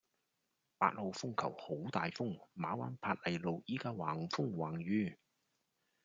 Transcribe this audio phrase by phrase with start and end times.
[0.79, 5.15] 八號風球好大風，馬灣珀麗路依家橫風橫雨